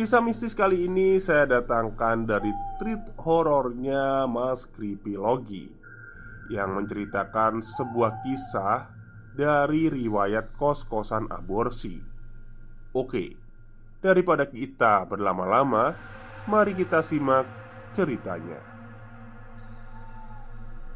Kisah 0.00 0.24
mistis 0.24 0.56
kali 0.56 0.88
ini 0.88 1.20
saya 1.20 1.44
datangkan 1.44 2.24
dari 2.24 2.48
treat 2.80 3.20
horornya 3.20 4.24
Mas 4.24 4.64
Creepy 4.64 5.12
Logi 5.12 5.68
Yang 6.48 6.70
menceritakan 6.72 7.60
sebuah 7.60 8.24
kisah 8.24 8.88
dari 9.36 9.92
riwayat 9.92 10.56
kos-kosan 10.56 11.28
aborsi. 11.28 12.00
Oke, 12.96 13.36
daripada 14.00 14.48
kita 14.48 15.04
berlama-lama 15.04 15.92
Mari 16.48 16.80
kita 16.80 17.04
simak 17.04 17.44
ceritanya. 17.92 18.56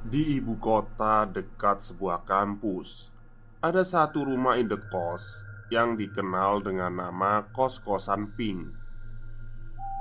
Di 0.00 0.40
ibu 0.40 0.56
kota 0.56 1.28
dekat 1.28 1.92
sebuah 1.92 2.24
kampus 2.24 3.12
Ada 3.60 3.84
satu 3.84 4.24
rumah 4.24 4.56
indekos 4.56 5.44
yang 5.68 5.92
dikenal 5.92 6.64
dengan 6.64 7.04
nama 7.04 7.44
kos-kosan 7.52 8.32
Pink 8.32 8.83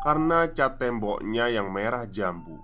karena 0.04 0.52
cat 0.52 0.76
temboknya 0.76 1.48
yang 1.48 1.72
merah 1.72 2.04
jambu. 2.04 2.60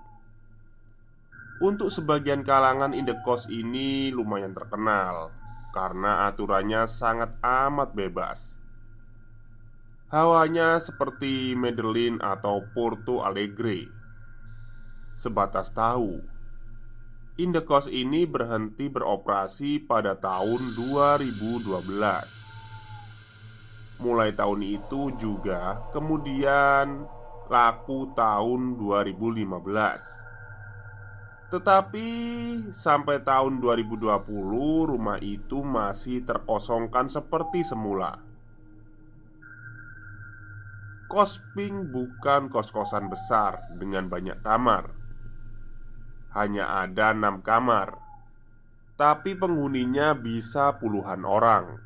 Untuk 1.64 1.88
sebagian 1.88 2.44
kalangan 2.44 2.92
indekos 2.92 3.48
ini 3.48 4.12
lumayan 4.12 4.52
terkenal 4.52 5.32
karena 5.72 6.28
aturannya 6.28 6.84
sangat 6.88 7.32
amat 7.40 7.96
bebas. 7.96 8.60
Hawanya 10.12 10.84
seperti 10.84 11.56
Medellin 11.56 12.20
atau 12.20 12.66
Porto 12.76 13.24
Alegre. 13.24 13.88
Sebatas 15.16 15.72
tahu, 15.72 16.20
indekos 17.40 17.88
ini 17.88 18.28
berhenti 18.28 18.92
beroperasi 18.92 19.86
pada 19.88 20.18
tahun 20.18 20.76
2012. 20.76 21.70
Mulai 24.00 24.32
tahun 24.32 24.64
itu 24.64 25.12
juga 25.20 25.84
kemudian 25.92 27.19
laku 27.50 28.14
tahun 28.14 28.78
2015 28.78 29.50
Tetapi 31.50 32.10
sampai 32.70 33.26
tahun 33.26 33.58
2020 33.58 34.06
rumah 34.86 35.18
itu 35.18 35.66
masih 35.66 36.22
terkosongkan 36.22 37.10
seperti 37.10 37.66
semula. 37.66 38.22
Kosping 41.10 41.90
bukan 41.90 42.54
kos-kosan 42.54 43.10
besar 43.10 43.66
dengan 43.82 44.06
banyak 44.14 44.46
kamar. 44.46 44.94
Hanya 46.38 46.86
ada 46.86 47.18
enam 47.18 47.42
kamar. 47.42 47.98
Tapi 48.94 49.34
penghuninya 49.34 50.14
bisa 50.14 50.78
puluhan 50.78 51.26
orang 51.26 51.82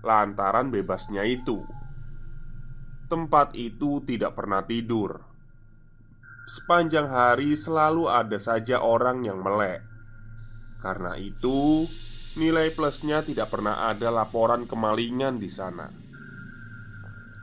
Lantaran 0.00 0.72
bebasnya 0.72 1.26
itu 1.28 1.60
Tempat 3.10 3.58
itu 3.58 3.98
tidak 4.06 4.38
pernah 4.38 4.62
tidur. 4.62 5.18
Sepanjang 6.46 7.10
hari 7.10 7.58
selalu 7.58 8.06
ada 8.06 8.38
saja 8.38 8.78
orang 8.78 9.26
yang 9.26 9.42
melek. 9.42 9.82
Karena 10.78 11.18
itu, 11.18 11.90
nilai 12.38 12.70
plusnya 12.70 13.26
tidak 13.26 13.50
pernah 13.50 13.90
ada 13.90 14.14
laporan 14.14 14.62
kemalingan 14.62 15.42
di 15.42 15.50
sana. 15.50 15.90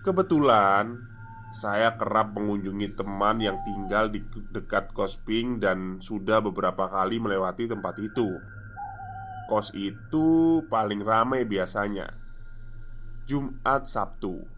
Kebetulan, 0.07 1.03
saya 1.51 1.99
kerap 1.99 2.31
mengunjungi 2.31 2.95
teman 2.95 3.43
yang 3.43 3.59
tinggal 3.67 4.07
di 4.07 4.23
dekat 4.55 4.95
Kosping 4.95 5.59
dan 5.59 5.99
sudah 5.99 6.39
beberapa 6.39 6.87
kali 6.87 7.19
melewati 7.19 7.67
tempat 7.67 7.99
itu. 7.99 8.39
Kos 9.51 9.75
itu 9.75 10.63
paling 10.71 11.03
ramai 11.03 11.43
biasanya. 11.43 12.07
Jumat 13.27 13.83
Sabtu 13.91 14.56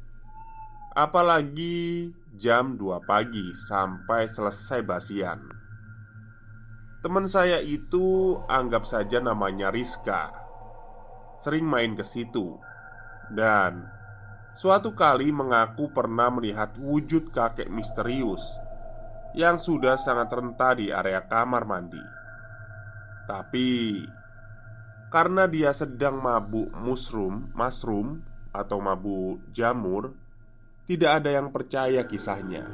Apalagi 0.98 2.10
jam 2.34 2.74
2 2.74 3.06
pagi 3.06 3.54
sampai 3.54 4.26
selesai 4.26 4.82
basian. 4.82 5.40
Teman 7.00 7.30
saya 7.30 7.62
itu 7.64 8.36
anggap 8.50 8.84
saja 8.90 9.24
namanya 9.24 9.70
Rizka. 9.70 10.34
Sering 11.40 11.64
main 11.64 11.96
ke 11.96 12.04
situ. 12.04 12.60
Dan 13.32 13.86
Suatu 14.60 14.92
kali 14.92 15.32
mengaku 15.32 15.88
pernah 15.94 16.28
melihat 16.34 16.76
wujud 16.76 17.32
kakek 17.32 17.72
misterius 17.72 18.44
Yang 19.32 19.72
sudah 19.72 19.96
sangat 19.96 20.34
renta 20.36 20.76
di 20.76 20.92
area 20.92 21.24
kamar 21.24 21.64
mandi. 21.64 22.04
Tapi 23.30 23.70
Karena 25.08 25.48
dia 25.48 25.72
sedang 25.72 26.20
mabuk 26.20 26.74
mushroom, 26.76 27.54
mushroom 27.56 28.20
atau 28.52 28.84
mabuk 28.84 29.40
jamur 29.56 30.19
tidak 30.90 31.22
ada 31.22 31.38
yang 31.38 31.54
percaya 31.54 32.02
kisahnya. 32.02 32.66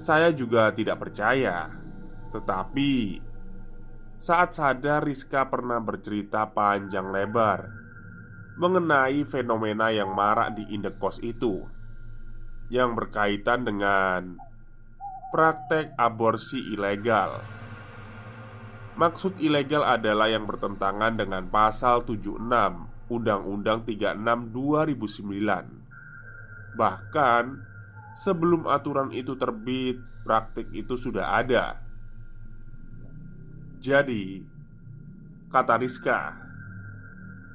Saya 0.00 0.32
juga 0.32 0.72
tidak 0.72 0.96
percaya, 1.04 1.68
tetapi 2.32 3.20
saat 4.16 4.56
sadar 4.56 5.04
Rizka 5.04 5.44
pernah 5.44 5.76
bercerita 5.76 6.48
panjang 6.48 7.12
lebar 7.12 7.68
mengenai 8.56 9.28
fenomena 9.28 9.92
yang 9.92 10.16
marak 10.16 10.56
di 10.56 10.64
Indekos 10.72 11.20
itu 11.20 11.68
yang 12.72 12.96
berkaitan 12.96 13.68
dengan 13.68 14.40
praktek 15.28 15.92
aborsi 16.00 16.64
ilegal. 16.72 17.44
Maksud 18.96 19.36
ilegal 19.36 19.84
adalah 19.84 20.32
yang 20.32 20.48
bertentangan 20.48 21.12
dengan 21.12 21.44
pasal 21.52 22.08
76 22.08 22.40
Undang-Undang 23.12 23.84
36 23.84 24.16
2009 24.56 25.87
Bahkan 26.78 27.44
sebelum 28.14 28.70
aturan 28.70 29.10
itu 29.10 29.34
terbit, 29.34 29.98
praktik 30.22 30.70
itu 30.70 30.94
sudah 30.94 31.42
ada. 31.42 31.82
Jadi, 33.82 34.42
kata 35.50 35.74
Rizka, 35.82 36.38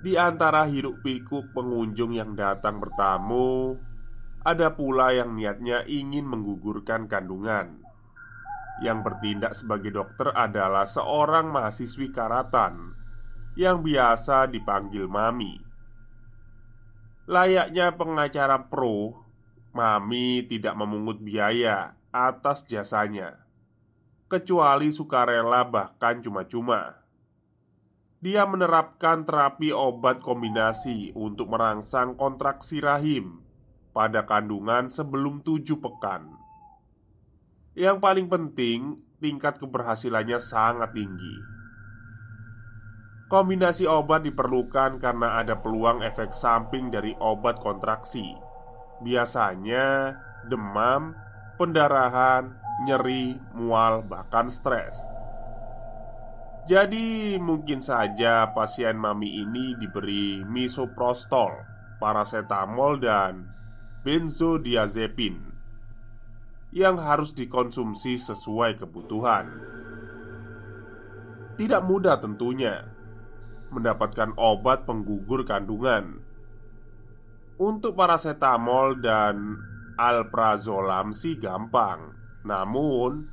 di 0.04 0.20
antara 0.20 0.68
hiruk-pikuk 0.68 1.56
pengunjung 1.56 2.12
yang 2.12 2.36
datang 2.36 2.84
bertamu, 2.84 3.80
ada 4.44 4.76
pula 4.76 5.16
yang 5.16 5.40
niatnya 5.40 5.88
ingin 5.88 6.28
menggugurkan 6.28 7.08
kandungan. 7.08 7.80
Yang 8.84 9.00
bertindak 9.08 9.54
sebagai 9.56 9.96
dokter 9.96 10.36
adalah 10.36 10.90
seorang 10.90 11.54
mahasiswi 11.54 12.10
karatan 12.10 12.98
Yang 13.54 13.86
biasa 13.86 14.50
dipanggil 14.50 15.06
Mami 15.06 15.62
Layaknya 17.24 17.96
pengacara 17.96 18.68
pro 18.68 19.24
Mami 19.72 20.44
tidak 20.46 20.76
memungut 20.76 21.24
biaya 21.24 21.96
atas 22.12 22.68
jasanya 22.68 23.48
Kecuali 24.28 24.92
sukarela 24.92 25.64
bahkan 25.64 26.20
cuma-cuma 26.20 27.04
dia 28.24 28.48
menerapkan 28.48 29.28
terapi 29.28 29.76
obat 29.76 30.24
kombinasi 30.24 31.12
untuk 31.12 31.52
merangsang 31.52 32.16
kontraksi 32.16 32.80
rahim 32.80 33.44
pada 33.92 34.24
kandungan 34.24 34.88
sebelum 34.88 35.44
tujuh 35.44 35.84
pekan. 35.84 36.32
Yang 37.76 37.98
paling 38.00 38.28
penting, 38.32 39.04
tingkat 39.20 39.60
keberhasilannya 39.60 40.40
sangat 40.40 40.96
tinggi. 40.96 41.53
Kombinasi 43.34 43.90
obat 43.90 44.30
diperlukan 44.30 45.02
karena 45.02 45.42
ada 45.42 45.58
peluang 45.58 46.06
efek 46.06 46.38
samping 46.38 46.94
dari 46.94 47.18
obat 47.18 47.58
kontraksi. 47.58 48.30
Biasanya 49.02 50.14
demam, 50.46 51.18
pendarahan, 51.58 52.54
nyeri, 52.86 53.34
mual, 53.58 54.06
bahkan 54.06 54.54
stres. 54.54 55.02
Jadi 56.70 57.42
mungkin 57.42 57.82
saja 57.82 58.54
pasien 58.54 59.02
mami 59.02 59.42
ini 59.42 59.82
diberi 59.82 60.46
misoprostol, 60.46 61.58
paracetamol 61.98 63.02
dan 63.02 63.50
benzodiazepin 64.06 65.42
yang 66.70 67.02
harus 67.02 67.34
dikonsumsi 67.34 68.22
sesuai 68.22 68.78
kebutuhan. 68.78 69.58
Tidak 71.58 71.82
mudah 71.82 72.22
tentunya 72.22 72.93
mendapatkan 73.74 74.38
obat 74.38 74.86
penggugur 74.86 75.44
kandungan. 75.44 76.22
Untuk 77.58 77.98
paracetamol 77.98 79.02
dan 79.02 79.58
alprazolam 79.98 81.14
sih 81.14 81.38
gampang. 81.38 82.14
Namun, 82.44 83.30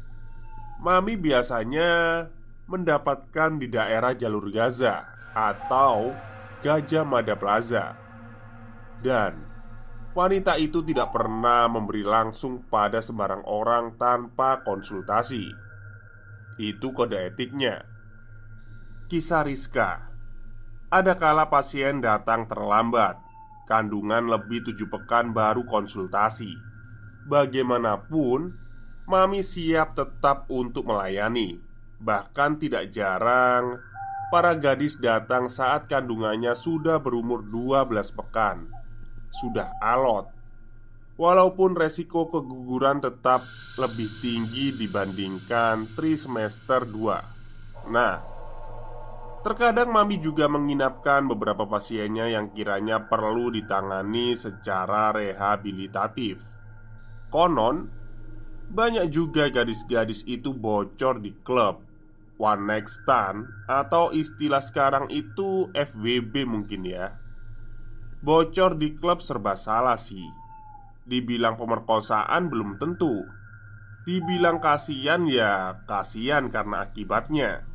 mami 0.80 1.16
biasanya 1.16 2.24
mendapatkan 2.70 3.58
di 3.58 3.66
daerah 3.66 4.14
jalur 4.14 4.48
Gaza 4.54 5.08
atau 5.34 6.14
Gajah 6.62 7.04
Mada 7.08 7.34
Plaza. 7.34 7.96
Dan 9.00 9.40
wanita 10.12 10.60
itu 10.60 10.84
tidak 10.84 11.10
pernah 11.10 11.66
memberi 11.66 12.04
langsung 12.04 12.62
pada 12.68 13.00
sembarang 13.00 13.42
orang 13.48 13.96
tanpa 13.96 14.60
konsultasi. 14.62 15.48
Itu 16.60 16.92
kode 16.92 17.32
etiknya. 17.32 17.88
Kisah 19.08 19.42
Rizka 19.42 20.09
Ada 20.90 21.14
kala 21.14 21.46
pasien 21.46 22.02
datang 22.02 22.50
terlambat 22.50 23.14
Kandungan 23.70 24.26
lebih 24.26 24.66
tujuh 24.66 24.90
pekan 24.90 25.30
baru 25.30 25.62
konsultasi. 25.62 26.50
Bagaimanapun 27.30 28.58
Mami 29.06 29.46
siap 29.46 29.94
tetap 29.94 30.50
untuk 30.50 30.90
melayani 30.90 31.62
Bahkan 32.02 32.58
tidak 32.58 32.90
jarang. 32.90 33.78
Para 34.34 34.58
gadis 34.58 34.98
datang 34.98 35.46
saat 35.46 35.86
kandungannya 35.86 36.58
sudah 36.58 36.98
berumur 36.98 37.46
12 37.46 38.10
pekan. 38.10 38.66
Sudah 39.30 39.78
alot. 39.78 40.26
Walaupun 41.20 41.76
resiko 41.76 42.26
keguguran 42.26 42.98
tetap 42.98 43.44
lebih 43.76 44.08
tinggi 44.24 44.72
dibandingkan 44.72 45.92
trimester 45.92 46.88
2 46.88 47.92
Nah 47.92 48.29
Terkadang 49.40 49.88
Mami 49.88 50.20
juga 50.20 50.52
menginapkan 50.52 51.24
beberapa 51.24 51.64
pasiennya 51.64 52.28
yang 52.28 52.52
kiranya 52.52 53.08
perlu 53.08 53.48
ditangani 53.48 54.36
secara 54.36 55.16
rehabilitatif 55.16 56.50
Konon, 57.30 57.86
banyak 58.74 59.06
juga 59.14 59.46
gadis-gadis 59.46 60.26
itu 60.26 60.50
bocor 60.50 61.22
di 61.22 61.30
klub 61.46 61.86
one 62.42 62.66
night 62.66 62.90
stand 62.90 63.46
atau 63.70 64.10
istilah 64.10 64.58
sekarang 64.58 65.06
itu 65.14 65.70
FWB 65.70 66.34
mungkin 66.42 66.82
ya. 66.82 67.14
Bocor 68.18 68.74
di 68.74 68.98
klub 68.98 69.22
serba 69.22 69.54
salah 69.54 69.94
sih. 69.94 70.26
Dibilang 71.06 71.54
pemerkosaan 71.54 72.50
belum 72.50 72.82
tentu. 72.82 73.22
Dibilang 74.02 74.58
kasihan 74.58 75.22
ya 75.30 75.78
kasihan 75.86 76.50
karena 76.50 76.90
akibatnya. 76.90 77.69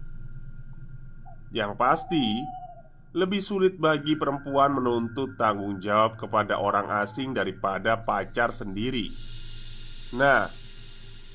Yang 1.56 1.80
pasti, 1.80 2.44
lebih 3.16 3.40
sulit 3.40 3.80
bagi 3.80 4.20
perempuan 4.20 4.76
menuntut 4.76 5.40
tanggung 5.40 5.80
jawab 5.80 6.20
kepada 6.20 6.60
orang 6.60 6.92
asing 7.00 7.32
daripada 7.32 8.04
pacar 8.04 8.52
sendiri. 8.52 9.08
Nah, 10.12 10.52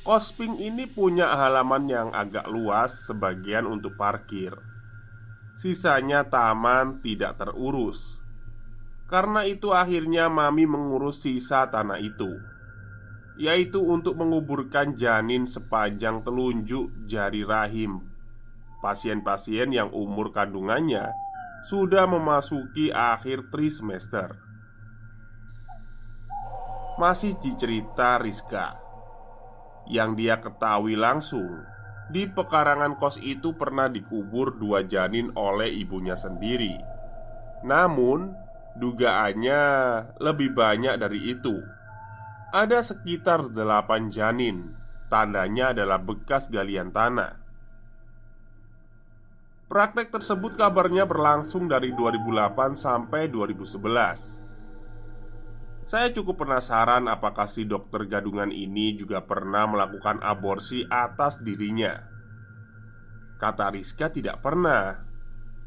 Kosping 0.01 0.57
ini 0.57 0.89
punya 0.89 1.29
halaman 1.37 1.85
yang 1.85 2.09
agak 2.17 2.49
luas 2.49 3.05
sebagian 3.05 3.69
untuk 3.69 4.01
parkir 4.01 4.57
Sisanya 5.61 6.25
taman 6.25 7.05
tidak 7.05 7.37
terurus 7.37 8.19
Karena 9.07 9.45
itu 9.45 9.77
akhirnya 9.77 10.33
Mami 10.33 10.65
mengurus 10.65 11.21
sisa 11.21 11.69
tanah 11.69 12.01
itu 12.01 12.33
Yaitu 13.37 13.85
untuk 13.85 14.17
menguburkan 14.17 14.97
janin 14.97 15.45
sepanjang 15.45 16.25
telunjuk 16.25 16.91
jari 17.05 17.45
rahim 17.45 18.10
Pasien-pasien 18.81 19.71
yang 19.73 19.93
umur 19.93 20.33
kandungannya 20.33 21.13
Sudah 21.69 22.09
memasuki 22.09 22.89
akhir 22.89 23.53
trimester. 23.53 24.41
Masih 26.97 27.37
dicerita 27.41 28.21
Rizka 28.21 28.77
yang 29.91 30.15
dia 30.15 30.39
ketahui 30.39 30.95
langsung 30.95 31.65
Di 32.13 32.29
pekarangan 32.29 33.01
kos 33.01 33.21
itu 33.21 33.57
pernah 33.57 33.89
dikubur 33.89 34.57
dua 34.61 34.85
janin 34.85 35.33
oleh 35.37 35.69
ibunya 35.73 36.15
sendiri. 36.15 36.77
Namun 37.65 38.51
Dugaannya 38.71 39.63
lebih 40.23 40.55
banyak 40.55 40.95
dari 40.95 41.35
itu. 41.35 41.59
Ada 42.55 42.87
sekitar 42.87 43.51
delapan 43.51 44.11
janin 44.11 44.75
Tandanya 45.11 45.75
adalah 45.75 45.99
bekas 45.99 46.47
galian 46.47 46.95
tanah 46.95 47.50
Praktek 49.71 50.11
tersebut 50.11 50.59
kabarnya 50.59 51.07
berlangsung 51.07 51.71
dari 51.71 51.95
2008 51.95 52.75
sampai 52.75 53.31
2011 53.31 54.41
saya 55.91 56.15
cukup 56.15 56.47
penasaran 56.47 57.11
apakah 57.11 57.51
si 57.51 57.67
dokter 57.67 58.07
gadungan 58.07 58.55
ini 58.55 58.95
juga 58.95 59.27
pernah 59.27 59.67
melakukan 59.67 60.23
aborsi 60.23 60.87
atas 60.87 61.43
dirinya. 61.43 61.99
Kata 63.43 63.75
Rizka 63.75 64.07
tidak 64.07 64.39
pernah, 64.39 65.03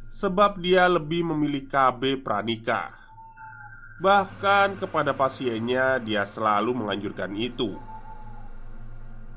sebab 0.08 0.64
dia 0.64 0.88
lebih 0.88 1.28
memilih 1.28 1.68
KB 1.68 2.24
pranikah. 2.24 2.96
Bahkan 4.00 4.80
kepada 4.80 5.12
pasiennya, 5.12 6.00
dia 6.00 6.24
selalu 6.24 6.72
menganjurkan 6.72 7.36
itu. 7.36 7.76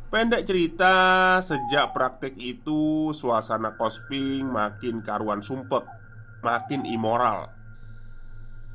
Pendek 0.06 0.46
cerita, 0.46 1.36
sejak 1.42 1.90
praktek 1.90 2.38
itu, 2.38 3.10
suasana 3.10 3.75
kosping 3.75 4.46
makin 4.46 5.02
karuan 5.02 5.42
sumpek, 5.42 5.82
makin 6.46 6.86
immoral. 6.86 7.56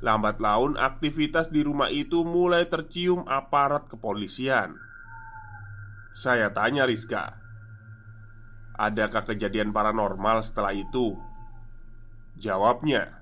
Lambat 0.02 0.42
laun 0.42 0.82
aktivitas 0.82 1.54
di 1.54 1.62
rumah 1.62 1.88
itu 1.94 2.26
mulai 2.26 2.66
tercium 2.66 3.22
aparat 3.30 3.86
kepolisian 3.86 4.74
Saya 6.18 6.50
tanya 6.50 6.90
Rizka 6.90 7.38
Adakah 8.82 9.30
kejadian 9.30 9.70
paranormal 9.70 10.42
setelah 10.42 10.74
itu? 10.74 11.22
Jawabnya 12.42 13.21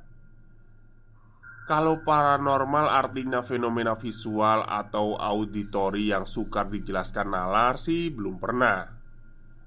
Kalau 1.70 2.02
paranormal 2.02 2.90
artinya 2.90 3.46
fenomena 3.46 3.94
visual 3.94 4.66
atau 4.66 5.14
auditori 5.14 6.10
yang 6.10 6.26
sukar 6.26 6.66
dijelaskan 6.66 7.30
nalar 7.30 7.78
sih 7.78 8.10
belum 8.10 8.42
pernah 8.42 8.90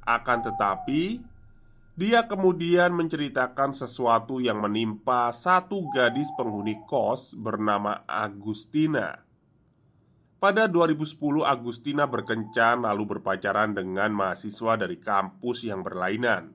Akan 0.02 0.42
tetapi 0.42 1.23
dia 1.94 2.26
kemudian 2.26 2.90
menceritakan 2.99 3.71
sesuatu 3.78 4.42
yang 4.42 4.59
menimpa 4.59 5.30
satu 5.30 5.87
gadis 5.94 6.26
penghuni 6.35 6.82
kos 6.90 7.38
bernama 7.38 8.02
Agustina. 8.09 9.23
Pada 10.42 10.66
2010 10.66 11.23
Agustina 11.47 12.11
berkencan 12.11 12.82
lalu 12.82 13.14
berpacaran 13.14 13.78
dengan 13.78 14.11
mahasiswa 14.11 14.75
dari 14.75 14.99
kampus 14.99 15.71
yang 15.71 15.87
berlainan. 15.87 16.50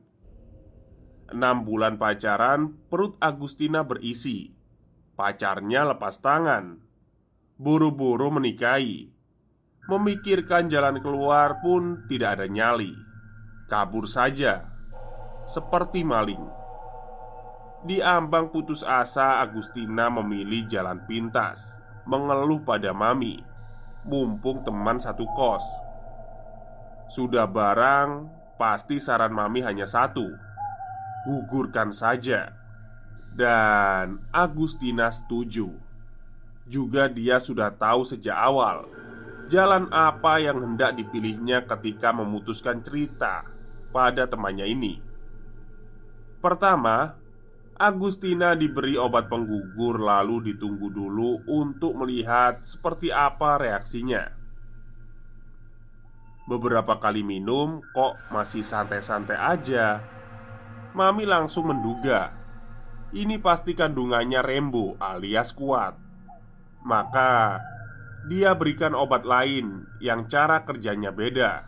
Enam 1.32 1.64
bulan 1.64 1.96
pacaran, 1.96 2.76
perut 2.92 3.16
Agustina 3.24 3.88
berisi. 3.88 4.57
Pacarnya 5.18 5.82
lepas 5.82 6.22
tangan, 6.22 6.78
buru-buru 7.58 8.30
menikahi. 8.30 9.10
Memikirkan 9.90 10.70
jalan 10.70 11.02
keluar 11.02 11.58
pun 11.66 12.06
tidak 12.06 12.38
ada 12.38 12.46
nyali. 12.46 12.94
Kabur 13.66 14.06
saja, 14.06 14.70
seperti 15.50 16.06
maling. 16.06 16.46
Di 17.82 17.98
ambang 17.98 18.54
putus 18.54 18.86
asa, 18.86 19.42
Agustina 19.42 20.14
memilih 20.14 20.70
jalan 20.70 21.02
pintas, 21.10 21.82
mengeluh 22.06 22.62
pada 22.62 22.94
Mami, 22.94 23.42
mumpung 24.06 24.62
teman 24.62 25.02
satu 25.02 25.26
kos. 25.34 25.66
Sudah 27.10 27.50
barang, 27.50 28.30
pasti 28.62 29.02
saran 29.02 29.34
Mami 29.34 29.66
hanya 29.66 29.90
satu: 29.90 30.30
gugurkan 31.26 31.90
saja. 31.90 32.54
Dan 33.38 34.26
Agustina 34.34 35.14
setuju. 35.14 35.70
Juga 36.66 37.06
dia 37.06 37.38
sudah 37.38 37.70
tahu 37.70 38.02
sejak 38.02 38.34
awal 38.34 38.90
jalan 39.48 39.88
apa 39.96 40.44
yang 40.44 40.60
hendak 40.60 41.00
dipilihnya 41.00 41.64
ketika 41.64 42.12
memutuskan 42.12 42.84
cerita 42.84 43.48
pada 43.96 44.28
temannya 44.28 44.68
ini. 44.68 45.00
Pertama, 46.44 47.16
Agustina 47.80 48.54
diberi 48.54 49.00
obat 49.00 49.32
penggugur, 49.32 49.98
lalu 49.98 50.54
ditunggu 50.54 50.92
dulu 50.92 51.42
untuk 51.48 51.96
melihat 51.98 52.62
seperti 52.62 53.10
apa 53.10 53.58
reaksinya. 53.58 54.36
Beberapa 56.48 57.00
kali 57.00 57.24
minum, 57.24 57.84
kok 57.92 58.20
masih 58.32 58.64
santai-santai 58.64 59.36
aja. 59.36 60.00
Mami 60.96 61.28
langsung 61.28 61.68
menduga 61.68 62.32
ini 63.16 63.40
pasti 63.40 63.72
kandungannya 63.72 64.44
rembo 64.44 65.00
alias 65.00 65.56
kuat. 65.56 65.96
Maka 66.84 67.62
dia 68.28 68.52
berikan 68.56 68.92
obat 68.92 69.24
lain 69.24 69.88
yang 70.04 70.28
cara 70.28 70.68
kerjanya 70.68 71.16
beda. 71.16 71.64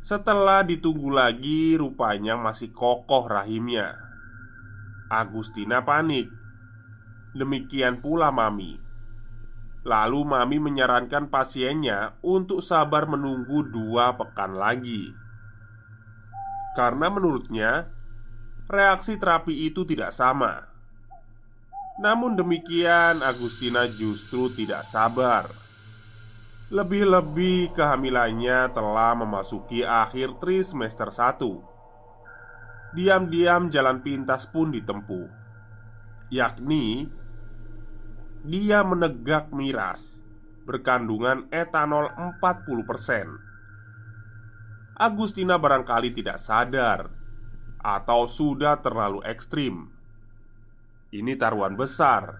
Setelah 0.00 0.64
ditunggu 0.64 1.12
lagi, 1.12 1.76
rupanya 1.76 2.38
masih 2.38 2.72
kokoh 2.72 3.28
rahimnya. 3.28 3.98
Agustina 5.10 5.84
panik. 5.84 6.30
Demikian 7.36 8.00
pula 8.00 8.32
Mami. 8.32 8.80
Lalu 9.84 10.20
Mami 10.24 10.58
menyarankan 10.60 11.28
pasiennya 11.28 12.18
untuk 12.24 12.60
sabar 12.60 13.08
menunggu 13.08 13.64
dua 13.64 14.12
pekan 14.12 14.58
lagi, 14.58 15.08
karena 16.76 17.08
menurutnya 17.08 17.88
reaksi 18.70 19.18
terapi 19.18 19.66
itu 19.66 19.82
tidak 19.82 20.14
sama. 20.14 20.70
Namun 21.98 22.38
demikian, 22.38 23.20
Agustina 23.20 23.90
justru 23.90 24.48
tidak 24.54 24.86
sabar. 24.86 25.50
Lebih-lebih 26.70 27.74
kehamilannya 27.74 28.70
telah 28.70 29.18
memasuki 29.18 29.82
akhir 29.82 30.38
tri 30.38 30.62
semester 30.62 31.10
1 31.10 32.94
Diam-diam 32.94 33.66
jalan 33.74 33.98
pintas 34.06 34.46
pun 34.46 34.70
ditempuh 34.70 35.26
Yakni 36.30 37.10
Dia 38.46 38.86
menegak 38.86 39.50
miras 39.50 40.22
Berkandungan 40.62 41.50
etanol 41.50 42.06
40% 42.38 42.54
Agustina 44.94 45.58
barangkali 45.58 46.14
tidak 46.14 46.38
sadar 46.38 47.19
atau 47.80 48.28
sudah 48.28 48.80
terlalu 48.80 49.24
ekstrim. 49.24 49.88
Ini 51.10 51.34
taruhan 51.34 51.74
besar. 51.74 52.36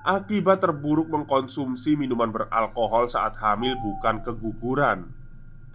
Akibat 0.00 0.64
terburuk 0.64 1.12
mengkonsumsi 1.12 1.94
minuman 1.94 2.32
beralkohol 2.32 3.12
saat 3.12 3.36
hamil 3.36 3.76
bukan 3.76 4.24
keguguran, 4.24 5.12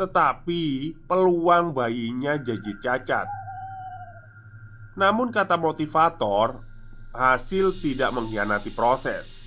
tetapi 0.01 0.97
peluang 1.05 1.77
bayinya 1.77 2.35
jadi 2.41 2.73
cacat. 2.81 3.29
Namun, 4.97 5.29
kata 5.29 5.61
motivator, 5.61 6.65
hasil 7.13 7.77
tidak 7.85 8.11
mengkhianati 8.17 8.73
proses. 8.73 9.45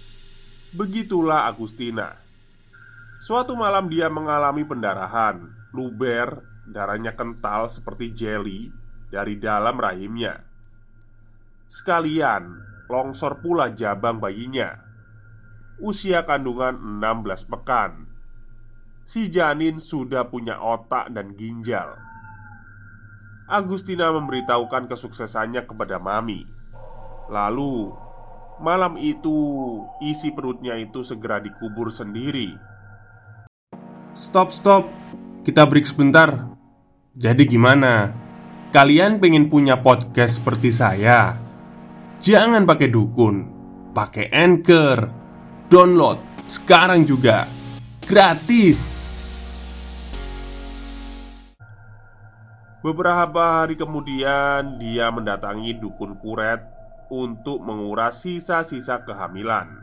Begitulah 0.70 1.50
Agustina. 1.50 2.14
Suatu 3.18 3.58
malam 3.58 3.90
dia 3.90 4.06
mengalami 4.06 4.62
pendarahan, 4.62 5.42
luber, 5.74 6.38
darahnya 6.70 7.18
kental 7.18 7.66
seperti 7.66 8.14
jelly 8.14 8.70
dari 9.08 9.40
dalam 9.40 9.76
rahimnya. 9.80 10.44
Sekalian 11.68 12.56
longsor 12.88 13.44
pula 13.44 13.72
jabang 13.72 14.20
bayinya. 14.20 14.80
Usia 15.78 16.24
kandungan 16.24 16.74
16 16.98 17.44
pekan. 17.48 18.08
Si 19.08 19.28
janin 19.32 19.80
sudah 19.80 20.28
punya 20.28 20.60
otak 20.60 21.12
dan 21.12 21.32
ginjal. 21.36 21.96
Agustina 23.48 24.12
memberitahukan 24.12 24.84
kesuksesannya 24.92 25.64
kepada 25.64 25.96
Mami. 25.96 26.44
Lalu, 27.32 27.88
malam 28.60 29.00
itu 29.00 29.36
isi 30.04 30.28
perutnya 30.32 30.76
itu 30.76 31.00
segera 31.00 31.40
dikubur 31.40 31.88
sendiri. 31.88 32.52
Stop, 34.12 34.52
stop. 34.52 34.84
Kita 35.46 35.64
break 35.64 35.88
sebentar. 35.88 36.52
Jadi 37.16 37.48
gimana? 37.48 38.12
Kalian 38.68 39.16
pengen 39.16 39.48
punya 39.48 39.80
podcast 39.80 40.44
seperti 40.44 40.68
saya? 40.68 41.40
Jangan 42.20 42.68
pakai 42.68 42.92
dukun, 42.92 43.48
pakai 43.96 44.28
anchor, 44.28 45.08
download 45.72 46.20
sekarang 46.44 47.08
juga, 47.08 47.48
gratis. 48.04 49.00
Beberapa 52.84 53.64
hari 53.64 53.72
kemudian, 53.72 54.76
dia 54.76 55.08
mendatangi 55.08 55.72
dukun 55.80 56.20
kuret 56.20 56.60
untuk 57.08 57.64
menguras 57.64 58.20
sisa-sisa 58.20 59.00
kehamilan. 59.00 59.80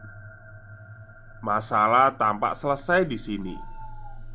Masalah 1.42 2.13
tampak 2.13 2.54
selesai 2.54 3.01
di 3.10 3.18
sini, 3.18 3.58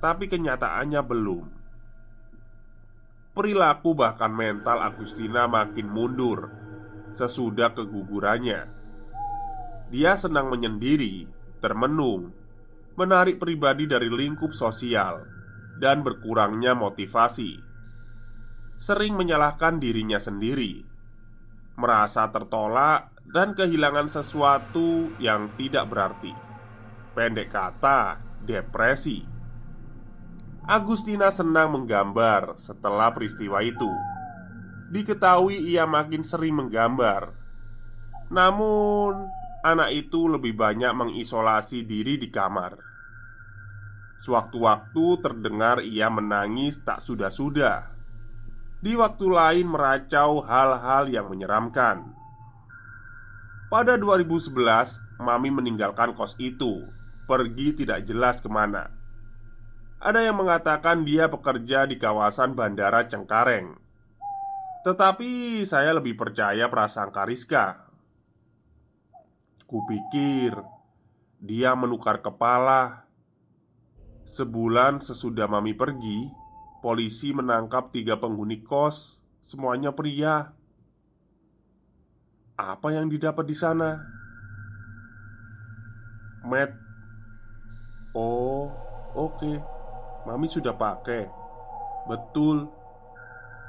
tapi 0.03 0.27
kenyataannya 0.27 0.99
belum. 1.07 1.60
Perilaku 3.31 3.95
bahkan 3.95 4.35
mental 4.35 4.83
Agustina 4.83 5.47
makin 5.47 5.87
mundur 5.87 6.51
sesudah 7.15 7.75
kegugurannya. 7.75 8.67
Dia 9.91 10.15
senang 10.15 10.51
menyendiri, 10.51 11.27
termenung, 11.59 12.31
menarik 12.95 13.43
pribadi 13.43 13.91
dari 13.91 14.07
lingkup 14.07 14.55
sosial, 14.55 15.27
dan 15.83 16.07
berkurangnya 16.07 16.75
motivasi. 16.79 17.59
Sering 18.79 19.19
menyalahkan 19.19 19.83
dirinya 19.83 20.19
sendiri, 20.23 20.83
merasa 21.75 22.31
tertolak, 22.31 23.11
dan 23.31 23.55
kehilangan 23.55 24.11
sesuatu 24.11 25.15
yang 25.23 25.55
tidak 25.55 25.87
berarti. 25.87 26.35
Pendek 27.15 27.51
kata, 27.51 28.19
depresi. 28.43 29.40
Agustina 30.71 31.35
senang 31.35 31.75
menggambar 31.75 32.55
setelah 32.55 33.11
peristiwa 33.11 33.59
itu. 33.59 33.91
Diketahui 34.95 35.59
ia 35.67 35.83
makin 35.83 36.23
sering 36.23 36.63
menggambar. 36.63 37.35
Namun, 38.31 39.19
anak 39.67 39.91
itu 39.91 40.31
lebih 40.31 40.55
banyak 40.55 40.95
mengisolasi 40.95 41.83
diri 41.83 42.23
di 42.23 42.31
kamar. 42.31 42.79
Sewaktu-waktu 44.23 45.07
terdengar 45.19 45.83
ia 45.83 46.07
menangis 46.07 46.79
tak 46.87 47.03
sudah-sudah. 47.03 47.91
Di 48.79 48.95
waktu 48.95 49.27
lain 49.27 49.67
meracau 49.75 50.39
hal-hal 50.47 51.11
yang 51.11 51.27
menyeramkan. 51.35 52.15
Pada 53.67 53.99
2011, 53.99 54.55
Mami 55.19 55.51
meninggalkan 55.51 56.15
kos 56.15 56.39
itu, 56.39 56.87
pergi 57.27 57.75
tidak 57.75 58.07
jelas 58.07 58.39
ke 58.39 58.47
mana. 58.47 59.00
Ada 60.01 60.25
yang 60.25 60.41
mengatakan 60.41 61.05
dia 61.05 61.29
bekerja 61.29 61.85
di 61.85 62.01
kawasan 62.01 62.57
Bandara 62.57 63.05
Cengkareng. 63.05 63.77
Tetapi 64.81 65.61
saya 65.69 65.93
lebih 65.93 66.17
percaya 66.17 66.73
prasangka 66.73 67.29
Rizka. 67.29 67.85
Kupikir 69.69 70.57
dia 71.37 71.77
menukar 71.77 72.25
kepala. 72.25 73.05
Sebulan 74.25 75.05
sesudah 75.05 75.51
mami 75.51 75.77
pergi 75.77 76.33
Polisi 76.81 77.37
menangkap 77.37 77.93
tiga 77.93 78.17
penghuni 78.17 78.65
kos 78.65 79.21
Semuanya 79.45 79.93
pria. 79.93 80.57
Apa 82.57 82.89
yang 82.95 83.13
didapat 83.13 83.45
di 83.45 83.57
sana? 83.57 84.01
Matt 86.47 86.73
Oh, 88.17 88.73
oke. 89.13 89.37
okay. 89.37 89.80
Mami 90.31 90.47
sudah 90.47 90.79
pakai. 90.79 91.27
Betul. 92.07 92.71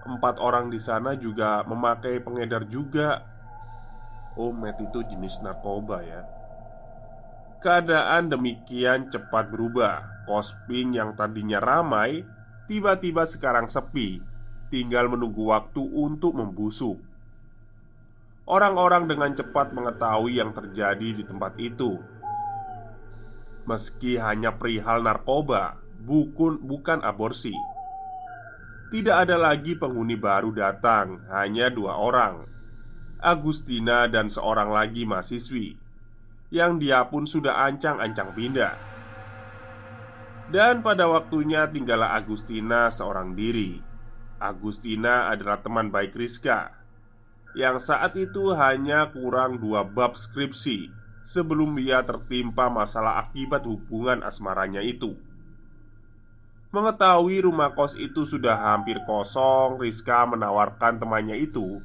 Empat 0.05 0.37
orang 0.37 0.69
di 0.69 0.77
sana 0.77 1.17
juga 1.17 1.65
memakai 1.65 2.21
pengedar 2.21 2.69
juga. 2.69 3.25
Oh, 4.37 4.53
met 4.53 4.77
itu 4.77 5.01
jenis 5.01 5.41
narkoba 5.41 6.05
ya. 6.05 6.21
Keadaan 7.65 8.29
demikian 8.29 9.09
cepat 9.09 9.49
berubah. 9.49 10.21
Kosping 10.29 10.93
yang 10.93 11.17
tadinya 11.17 11.57
ramai 11.57 12.21
tiba-tiba 12.69 13.25
sekarang 13.25 13.65
sepi, 13.65 14.21
tinggal 14.69 15.09
menunggu 15.09 15.49
waktu 15.49 15.81
untuk 15.81 16.37
membusuk. 16.37 17.01
Orang-orang 18.45 19.09
dengan 19.09 19.33
cepat 19.33 19.73
mengetahui 19.73 20.37
yang 20.37 20.53
terjadi 20.53 21.09
di 21.17 21.23
tempat 21.25 21.57
itu. 21.57 21.97
Meski 23.65 24.17
hanya 24.17 24.57
perihal 24.57 25.01
narkoba, 25.01 25.81
bukan 26.01 26.57
bukan 26.59 26.99
aborsi. 27.05 27.53
Tidak 28.91 29.15
ada 29.15 29.39
lagi 29.39 29.77
penghuni 29.77 30.19
baru 30.19 30.51
datang, 30.51 31.23
hanya 31.31 31.71
dua 31.71 31.95
orang. 31.95 32.43
Agustina 33.21 34.09
dan 34.09 34.27
seorang 34.27 34.73
lagi 34.73 35.05
mahasiswi 35.05 35.77
yang 36.51 36.81
dia 36.81 37.05
pun 37.07 37.23
sudah 37.23 37.63
ancang-ancang 37.69 38.35
pindah. 38.35 38.75
Dan 40.51 40.83
pada 40.83 41.07
waktunya 41.07 41.63
tinggallah 41.71 42.11
Agustina 42.17 42.91
seorang 42.91 43.31
diri. 43.31 43.79
Agustina 44.41 45.31
adalah 45.31 45.63
teman 45.63 45.87
baik 45.87 46.11
Rizka 46.11 46.81
yang 47.51 47.83
saat 47.83 48.15
itu 48.15 48.55
hanya 48.55 49.11
kurang 49.11 49.59
dua 49.59 49.83
bab 49.83 50.15
skripsi 50.15 50.87
sebelum 51.27 51.75
dia 51.75 51.99
tertimpa 52.03 52.71
masalah 52.71 53.19
akibat 53.27 53.67
hubungan 53.67 54.23
asmaranya 54.23 54.79
itu. 54.79 55.19
Mengetahui 56.71 57.43
rumah 57.43 57.75
kos 57.75 57.99
itu 57.99 58.23
sudah 58.23 58.55
hampir 58.71 58.95
kosong, 59.03 59.75
Rizka 59.75 60.23
menawarkan 60.23 61.03
temannya 61.03 61.35
itu 61.35 61.83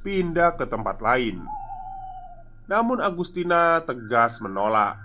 pindah 0.00 0.56
ke 0.56 0.64
tempat 0.64 1.04
lain. 1.04 1.44
Namun 2.64 3.04
Agustina 3.04 3.84
tegas 3.84 4.40
menolak 4.40 4.96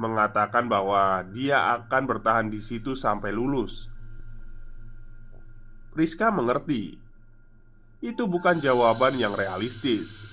Mengatakan 0.00 0.64
bahwa 0.64 1.20
dia 1.28 1.76
akan 1.76 2.08
bertahan 2.08 2.48
di 2.48 2.56
situ 2.64 2.96
sampai 2.96 3.36
lulus. 3.36 3.92
Rizka 5.92 6.32
mengerti. 6.32 6.96
Itu 8.00 8.24
bukan 8.24 8.64
jawaban 8.64 9.20
yang 9.20 9.36
realistis. 9.36 10.24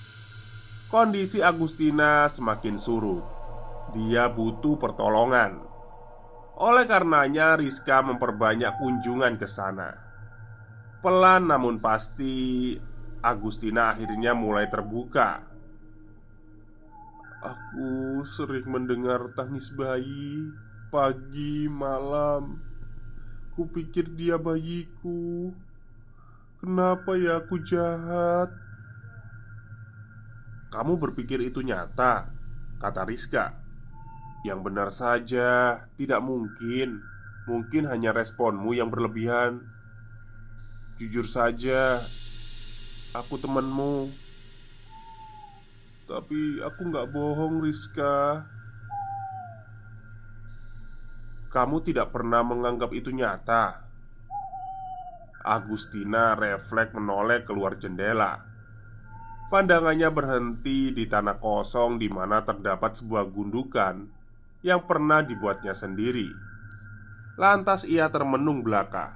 Kondisi 0.88 1.44
Agustina 1.44 2.24
semakin 2.32 2.80
surut. 2.80 3.20
Dia 3.92 4.32
butuh 4.32 4.80
pertolongan 4.80 5.67
Oleh 6.58 6.84
karenanya 6.90 7.54
Rizka 7.54 8.02
memperbanyak 8.02 8.82
kunjungan 8.82 9.38
ke 9.38 9.46
sana 9.46 9.94
Pelan 10.98 11.46
namun 11.46 11.78
pasti 11.78 12.74
Agustina 13.22 13.94
akhirnya 13.94 14.34
mulai 14.34 14.66
terbuka 14.66 15.48
Aku 17.38 18.26
sering 18.26 18.66
mendengar 18.66 19.30
tangis 19.38 19.70
bayi 19.70 20.50
pagi 20.90 21.70
malam. 21.70 22.58
Kupikir 23.54 24.10
dia 24.18 24.34
bayiku. 24.34 25.54
Kenapa 26.58 27.14
ya 27.14 27.38
aku 27.38 27.62
jahat? 27.62 28.50
Kamu 30.74 30.98
berpikir 30.98 31.38
itu 31.46 31.62
nyata, 31.62 32.34
kata 32.82 33.06
Rizka. 33.06 33.54
Yang 34.46 34.60
benar 34.62 34.88
saja, 34.94 35.48
tidak 35.98 36.20
mungkin. 36.22 37.02
Mungkin 37.48 37.88
hanya 37.90 38.14
responmu 38.14 38.76
yang 38.76 38.92
berlebihan. 38.92 39.64
Jujur 40.98 41.26
saja, 41.26 42.02
aku 43.14 43.38
temanmu. 43.40 44.28
Tapi 46.08 46.64
aku 46.64 46.88
nggak 46.88 47.12
bohong 47.12 47.60
Rizka 47.60 48.40
Kamu 51.52 51.84
tidak 51.84 52.16
pernah 52.16 52.40
menganggap 52.40 52.96
itu 52.96 53.12
nyata 53.12 53.84
Agustina 55.44 56.32
refleks 56.32 56.96
menoleh 56.96 57.44
keluar 57.44 57.76
jendela 57.76 58.40
Pandangannya 59.52 60.08
berhenti 60.08 60.96
di 60.96 61.04
tanah 61.04 61.36
kosong 61.36 62.00
di 62.00 62.08
mana 62.08 62.40
terdapat 62.40 62.96
sebuah 62.96 63.28
gundukan 63.28 64.17
yang 64.62 64.82
pernah 64.84 65.22
dibuatnya 65.22 65.74
sendiri. 65.74 66.26
Lantas 67.38 67.86
ia 67.86 68.10
termenung 68.10 68.66
belaka. 68.66 69.14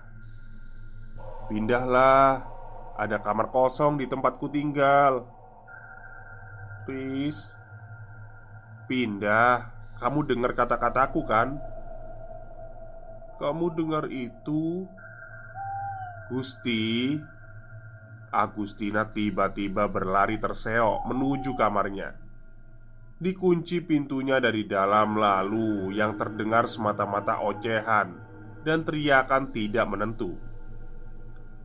Pindahlah, 1.50 2.46
ada 2.94 3.18
kamar 3.18 3.50
kosong 3.50 3.98
di 3.98 4.06
tempatku 4.06 4.46
tinggal. 4.46 5.26
Riz 6.86 7.54
Pindah 8.90 9.70
Kamu 10.02 10.26
dengar 10.26 10.50
kata-kataku 10.58 11.22
kan? 11.22 11.62
Kamu 13.38 13.70
dengar 13.74 14.10
itu? 14.10 14.86
Gusti 16.26 17.14
Agustina 18.34 19.06
tiba-tiba 19.06 19.86
berlari 19.86 20.42
terseok 20.42 21.06
menuju 21.06 21.54
kamarnya 21.54 22.21
Dikunci 23.22 23.78
pintunya 23.86 24.42
dari 24.42 24.66
dalam 24.66 25.14
lalu 25.14 25.94
yang 25.94 26.18
terdengar 26.18 26.66
semata-mata 26.66 27.38
ocehan 27.38 28.18
dan 28.66 28.82
teriakan 28.82 29.54
tidak 29.54 29.86
menentu. 29.86 30.34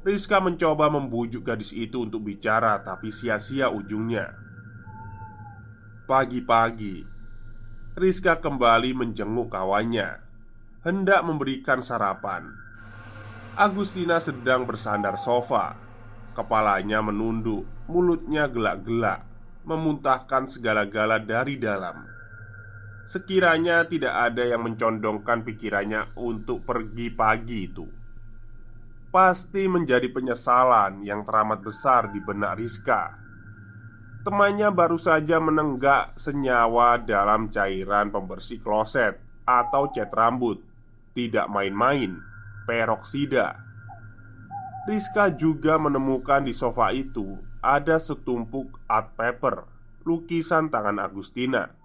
Rizka 0.05 0.37
mencoba 0.37 0.93
membujuk 0.93 1.41
gadis 1.41 1.73
itu 1.73 2.05
untuk 2.05 2.29
bicara 2.29 2.77
tapi 2.85 3.09
sia-sia 3.09 3.73
ujungnya. 3.73 4.37
Pagi-pagi, 6.05 7.03
Rizka 7.97 8.37
kembali 8.37 8.93
menjenguk 8.93 9.49
kawannya, 9.49 10.21
hendak 10.85 11.25
memberikan 11.25 11.81
sarapan. 11.81 12.53
Agustina 13.57 14.21
sedang 14.21 14.63
bersandar 14.69 15.17
sofa, 15.17 15.73
kepalanya 16.37 17.01
menunduk, 17.01 17.65
mulutnya 17.89 18.45
gelak-gelak, 18.45 19.26
memuntahkan 19.67 20.47
segala-gala 20.47 21.19
dari 21.19 21.59
dalam. 21.59 22.07
Sekiranya 23.03 23.83
tidak 23.83 24.15
ada 24.15 24.43
yang 24.47 24.63
mencondongkan 24.63 25.43
pikirannya 25.43 26.15
untuk 26.15 26.63
pergi 26.63 27.07
pagi 27.11 27.59
itu, 27.67 27.87
pasti 29.07 29.65
menjadi 29.65 30.11
penyesalan 30.11 31.03
yang 31.03 31.23
teramat 31.23 31.63
besar 31.63 32.11
di 32.11 32.19
benak 32.19 32.59
Rizka 32.59 33.15
Temannya 34.27 34.75
baru 34.75 34.99
saja 34.99 35.39
menenggak 35.39 36.19
senyawa 36.19 36.99
dalam 36.99 37.47
cairan 37.47 38.11
pembersih 38.11 38.59
kloset 38.59 39.15
atau 39.47 39.87
cat 39.95 40.11
rambut 40.11 40.59
Tidak 41.15 41.47
main-main, 41.47 42.19
peroksida 42.67 43.55
Rizka 44.83 45.31
juga 45.31 45.79
menemukan 45.79 46.43
di 46.43 46.51
sofa 46.51 46.91
itu 46.91 47.39
ada 47.67 47.99
setumpuk 47.99 48.79
art 48.87 49.19
paper 49.19 49.67
Lukisan 50.07 50.71
tangan 50.71 51.03
Agustina 51.03 51.75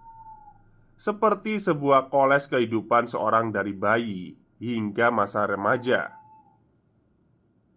Seperti 0.95 1.59
sebuah 1.59 2.07
koles 2.07 2.47
kehidupan 2.47 3.11
seorang 3.11 3.51
dari 3.51 3.75
bayi 3.75 4.39
hingga 4.63 5.11
masa 5.11 5.43
remaja 5.43 6.23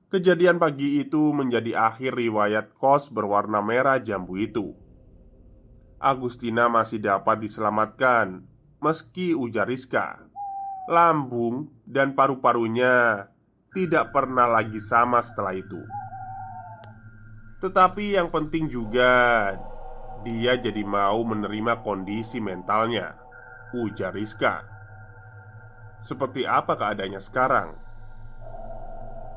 Kejadian 0.06 0.62
pagi 0.62 1.02
itu 1.02 1.34
menjadi 1.34 1.90
akhir 1.90 2.14
riwayat 2.14 2.78
kos 2.78 3.10
berwarna 3.10 3.58
merah 3.58 3.98
jambu 3.98 4.38
itu. 4.38 4.70
Agustina 5.98 6.70
masih 6.70 7.02
dapat 7.02 7.42
diselamatkan, 7.42 8.46
meski 8.78 9.34
ujar 9.34 9.66
Rizka. 9.66 10.22
Lambung 10.86 11.74
dan 11.82 12.14
paru-parunya 12.14 13.26
tidak 13.74 14.14
pernah 14.14 14.46
lagi 14.46 14.78
sama 14.78 15.18
setelah 15.18 15.58
itu. 15.58 15.82
Tetapi 17.56 18.20
yang 18.20 18.28
penting 18.28 18.68
juga, 18.68 19.56
dia 20.20 20.52
jadi 20.60 20.84
mau 20.84 21.24
menerima 21.24 21.80
kondisi 21.80 22.36
mentalnya, 22.36 23.16
ujar 23.72 24.12
Rizka. 24.12 24.76
Seperti 25.96 26.44
apa 26.44 26.76
keadaannya 26.76 27.20
sekarang? 27.22 27.68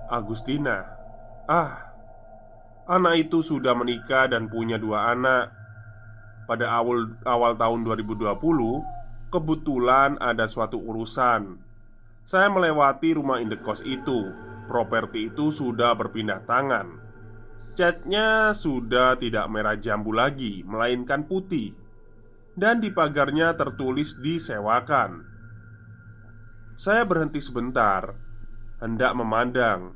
Agustina 0.09 0.83
Ah 1.45 1.93
Anak 2.89 3.29
itu 3.29 3.45
sudah 3.45 3.77
menikah 3.77 4.25
dan 4.25 4.49
punya 4.49 4.81
dua 4.81 5.13
anak 5.13 5.53
Pada 6.49 6.73
awal, 6.73 7.13
awal 7.23 7.53
tahun 7.55 7.85
2020 7.85 8.33
Kebetulan 9.29 10.17
ada 10.17 10.49
suatu 10.49 10.81
urusan 10.81 11.61
Saya 12.25 12.49
melewati 12.49 13.15
rumah 13.15 13.37
indekos 13.39 13.85
itu 13.85 14.33
Properti 14.65 15.29
itu 15.29 15.53
sudah 15.53 15.93
berpindah 15.93 16.43
tangan 16.43 17.08
Catnya 17.79 18.51
sudah 18.51 19.15
tidak 19.15 19.47
merah 19.47 19.79
jambu 19.79 20.11
lagi 20.11 20.67
Melainkan 20.67 21.23
putih 21.23 21.71
Dan 22.51 22.83
di 22.83 22.91
pagarnya 22.91 23.55
tertulis 23.55 24.19
disewakan 24.19 25.23
Saya 26.75 27.07
berhenti 27.07 27.39
sebentar 27.39 28.19
Hendak 28.83 29.15
memandang 29.15 29.95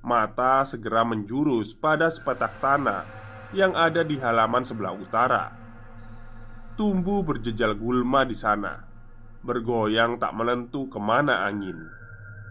Mata 0.00 0.64
segera 0.64 1.04
menjurus 1.04 1.76
pada 1.76 2.08
sepetak 2.08 2.64
tanah 2.64 3.04
yang 3.52 3.72
ada 3.72 4.04
di 4.04 4.20
halaman 4.20 4.60
sebelah 4.60 4.92
utara. 4.92 5.48
Tumbuh 6.76 7.24
berjejal 7.24 7.74
gulma 7.80 8.28
di 8.28 8.36
sana. 8.36 8.84
Bergoyang 9.40 10.20
tak 10.20 10.36
menentu 10.36 10.86
ke 10.92 11.00
mana 11.00 11.48
angin 11.48 11.80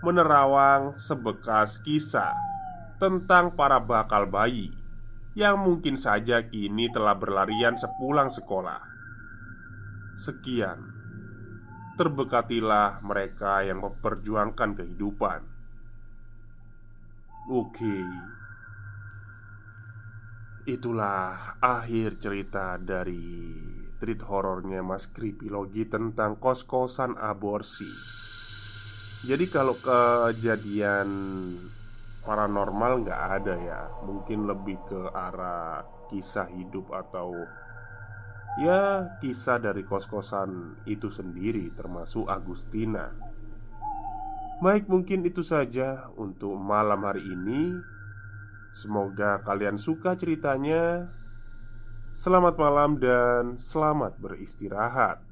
Menerawang 0.01 0.97
sebekas 0.97 1.77
kisah 1.83 2.57
Tentang 2.97 3.53
para 3.53 3.77
bakal 3.77 4.25
bayi 4.25 4.73
Yang 5.38 5.55
mungkin 5.62 5.95
saja 6.01 6.49
kini 6.49 6.89
telah 6.89 7.13
berlarian 7.13 7.77
sepulang 7.77 8.33
sekolah. 8.33 8.81
Sekian. 10.17 10.81
Terbekatilah 11.93 13.05
mereka 13.05 13.62
yang 13.62 13.86
memperjuangkan 13.86 14.73
kehidupan. 14.81 15.41
Oke. 17.53 18.01
Itulah 20.65 21.62
akhir 21.62 22.17
cerita 22.17 22.81
dari 22.81 23.53
treat 24.01 24.21
horornya 24.25 24.81
Mas 24.81 25.05
Kripilogi 25.10 25.86
tentang 25.86 26.41
kos-kosan 26.41 27.13
aborsi. 27.15 27.88
Jadi 29.25 29.45
kalau 29.49 29.77
kejadian 29.79 31.07
paranormal 32.27 33.07
nggak 33.07 33.21
ada 33.39 33.55
ya 33.55 33.81
Mungkin 34.03 34.43
lebih 34.43 34.75
ke 34.83 35.07
arah 35.15 35.87
kisah 36.11 36.51
hidup 36.51 36.91
atau 36.91 37.31
Ya 38.59 39.15
kisah 39.23 39.63
dari 39.63 39.87
kos-kosan 39.87 40.83
itu 40.83 41.07
sendiri 41.07 41.71
termasuk 41.71 42.27
Agustina 42.27 43.15
Baik 44.59 44.91
mungkin 44.91 45.23
itu 45.23 45.39
saja 45.39 46.11
untuk 46.19 46.59
malam 46.59 47.07
hari 47.07 47.23
ini 47.23 47.79
Semoga 48.77 49.41
kalian 49.41 49.81
suka 49.81 50.13
ceritanya. 50.13 51.09
Selamat 52.13 52.61
malam 52.61 53.01
dan 53.01 53.57
selamat 53.57 54.21
beristirahat. 54.21 55.26